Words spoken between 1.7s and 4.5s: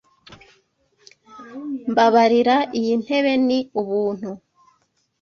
Mbabarira, iyi ntebe ni ubuntu?